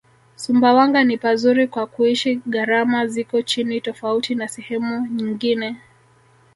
Sumbawanga 0.35 1.03
ni 1.03 1.17
pazuri 1.17 1.67
kwa 1.67 1.87
kuishi 1.87 2.35
gharama 2.47 3.07
ziko 3.07 3.41
chini 3.41 3.81
tofauti 3.81 4.35
na 4.35 4.47
sehemu 4.47 5.07
nyngine 5.07 5.81